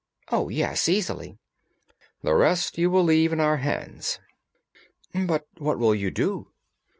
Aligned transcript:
"Oh, 0.31 0.49
yes, 0.49 0.89
easily." 0.89 1.37
"The 2.23 2.33
rest 2.33 2.75
you 2.79 2.89
will 2.89 3.03
leave 3.03 3.31
in 3.31 3.39
our 3.39 3.57
hands." 3.57 4.17
"But 5.13 5.45
what 5.59 5.77
will 5.77 5.93
you 5.93 6.09
do?" 6.09 6.47